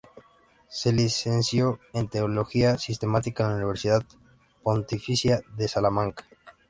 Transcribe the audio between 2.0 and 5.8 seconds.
Teología Sistemática en la Universidad Pontificia de